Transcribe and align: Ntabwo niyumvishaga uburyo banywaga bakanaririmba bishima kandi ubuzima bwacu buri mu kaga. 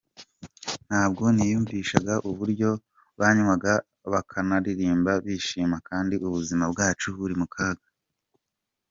Ntabwo 0.87 1.23
niyumvishaga 1.35 2.13
uburyo 2.29 2.69
banywaga 3.19 3.73
bakanaririmba 4.11 5.11
bishima 5.25 5.77
kandi 5.89 6.15
ubuzima 6.27 6.63
bwacu 6.73 7.07
buri 7.19 7.35
mu 7.41 7.47
kaga. 7.55 7.87